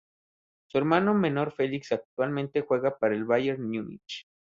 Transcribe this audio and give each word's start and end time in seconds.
Su 0.65 0.79
hermano 0.79 1.13
menor 1.13 1.51
Felix 1.51 1.91
actualmente 1.91 2.61
juega 2.61 2.97
para 2.97 3.13
el 3.13 3.23
Bayern 3.23 3.71
de 3.71 3.83
Múnich. 3.83 4.25